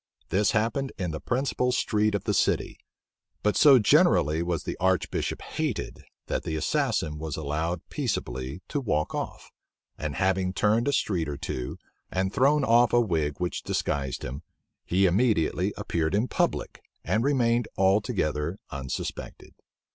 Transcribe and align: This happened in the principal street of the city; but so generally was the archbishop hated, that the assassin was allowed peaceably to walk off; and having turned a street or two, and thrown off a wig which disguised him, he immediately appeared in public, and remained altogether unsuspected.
This 0.29 0.49
happened 0.49 0.91
in 0.97 1.11
the 1.11 1.19
principal 1.19 1.71
street 1.71 2.15
of 2.15 2.23
the 2.23 2.33
city; 2.33 2.79
but 3.43 3.55
so 3.55 3.77
generally 3.77 4.41
was 4.41 4.63
the 4.63 4.75
archbishop 4.79 5.43
hated, 5.43 6.01
that 6.25 6.41
the 6.41 6.55
assassin 6.55 7.19
was 7.19 7.37
allowed 7.37 7.87
peaceably 7.91 8.63
to 8.69 8.79
walk 8.81 9.13
off; 9.13 9.51
and 9.99 10.15
having 10.15 10.53
turned 10.53 10.87
a 10.87 10.91
street 10.91 11.29
or 11.29 11.37
two, 11.37 11.77
and 12.11 12.33
thrown 12.33 12.63
off 12.65 12.93
a 12.93 12.99
wig 12.99 13.35
which 13.39 13.61
disguised 13.61 14.23
him, 14.23 14.41
he 14.87 15.05
immediately 15.05 15.71
appeared 15.77 16.15
in 16.15 16.27
public, 16.27 16.81
and 17.03 17.23
remained 17.23 17.67
altogether 17.77 18.57
unsuspected. 18.71 19.53